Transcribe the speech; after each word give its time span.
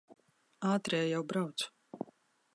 Ātrie 0.69 1.03
jau 1.11 1.21
brauc. 1.35 1.69